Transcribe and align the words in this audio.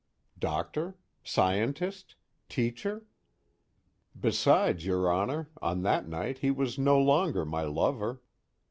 Doctor? 0.39 0.97
Scientist? 1.23 2.15
Teacher? 2.49 3.05
_Besides, 4.19 4.83
your 4.83 5.11
Honor, 5.11 5.51
on 5.61 5.83
that 5.83 6.07
night 6.07 6.39
he 6.39 6.49
was 6.49 6.79
no 6.79 6.97
longer 6.99 7.45
my 7.45 7.61
lover. 7.65 8.19